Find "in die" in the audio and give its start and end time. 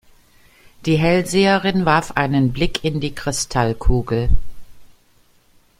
2.83-3.13